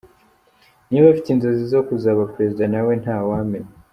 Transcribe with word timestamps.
Niba 0.89 1.05
afite 1.09 1.29
inzozi 1.31 1.63
zo 1.73 1.81
kuzaba 1.87 2.29
Perezida 2.33 2.63
nawe 2.73 2.91
ntawamenya? 3.01 3.71